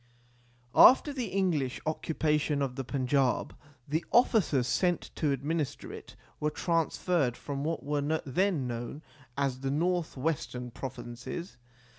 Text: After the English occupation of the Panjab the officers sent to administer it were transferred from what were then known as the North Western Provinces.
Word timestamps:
After 0.73 1.13
the 1.13 1.27
English 1.27 1.79
occupation 1.85 2.63
of 2.63 2.75
the 2.75 2.83
Panjab 2.83 3.51
the 3.87 4.03
officers 4.11 4.65
sent 4.65 5.11
to 5.13 5.31
administer 5.31 5.93
it 5.93 6.15
were 6.39 6.49
transferred 6.49 7.37
from 7.37 7.63
what 7.63 7.83
were 7.83 8.01
then 8.25 8.65
known 8.65 9.03
as 9.37 9.59
the 9.59 9.69
North 9.69 10.17
Western 10.17 10.71
Provinces. 10.71 11.57